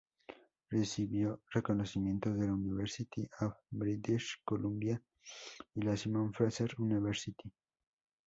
Recibió 0.71 1.43
reconocimientos 1.53 2.35
de 2.39 2.47
la 2.47 2.53
University 2.53 3.29
of 3.41 3.53
British 3.69 4.41
Columbia 4.43 4.99
y 5.75 5.81
la 5.83 5.95
Simon 5.95 6.33
Fraser 6.33 6.73
University. 6.79 7.53